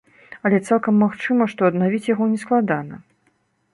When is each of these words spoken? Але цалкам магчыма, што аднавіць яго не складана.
Але 0.47 0.59
цалкам 0.69 0.95
магчыма, 1.03 1.47
што 1.53 1.69
аднавіць 1.69 2.03
яго 2.13 2.23
не 2.33 2.39
складана. 2.45 2.95